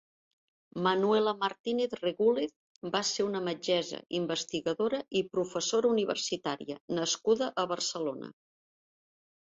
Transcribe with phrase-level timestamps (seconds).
[0.85, 2.55] Manuela Martínez Regúlez
[2.97, 8.37] va ser una metgessa, investigadora i professora universitària nascuda a Barcelona.